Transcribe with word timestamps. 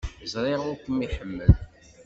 Ẓriɣ 0.33 0.61
ur 0.69 0.77
kem-iḥemmel. 0.83 1.53